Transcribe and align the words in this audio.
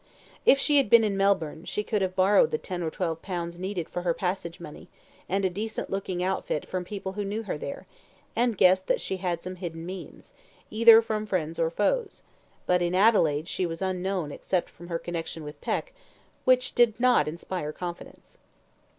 If 0.47 0.57
she 0.57 0.77
had 0.77 0.89
been 0.89 1.03
in 1.03 1.15
Melbourne, 1.15 1.63
she 1.63 1.83
could 1.83 2.01
have 2.01 2.15
borrowed 2.15 2.49
the 2.49 2.57
ten 2.57 2.81
or 2.81 2.89
twelve 2.89 3.21
pounds 3.21 3.59
needed 3.59 3.87
for 3.87 4.01
her 4.01 4.15
passage 4.15 4.59
money, 4.59 4.89
and 5.29 5.45
a 5.45 5.47
decent 5.51 5.91
looking 5.91 6.23
outfit 6.23 6.67
from 6.67 6.83
people 6.83 7.11
who 7.13 7.23
knew 7.23 7.43
her 7.43 7.55
there, 7.55 7.85
and 8.35 8.57
guessed 8.57 8.87
that 8.87 8.99
she 8.99 9.17
had 9.17 9.43
some 9.43 9.57
hidden 9.57 9.85
means, 9.85 10.33
either 10.71 11.03
from 11.03 11.27
friends 11.27 11.59
or 11.59 11.69
foes; 11.69 12.23
but 12.65 12.81
in 12.81 12.95
Adelaide 12.95 13.47
she 13.47 13.67
was 13.67 13.79
unknown 13.83 14.31
except 14.31 14.71
from 14.71 14.87
her 14.87 14.97
connection 14.97 15.43
with 15.43 15.61
Peck, 15.61 15.93
which 16.45 16.73
did 16.73 16.99
not 16.99 17.27
inspire 17.27 17.71
confidence. 17.71 18.39